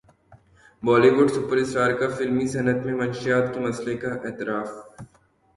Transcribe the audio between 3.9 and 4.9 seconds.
کا اعتراف